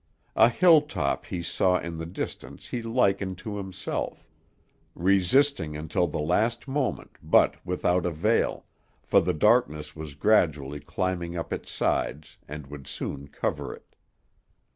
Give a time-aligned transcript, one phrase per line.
[0.35, 4.27] A hill top he saw in the distance he likened to himself;
[4.95, 8.65] resisting until the last moment, but without avail,
[9.03, 13.95] for the darkness was gradually climbing up its sides, and would soon cover it.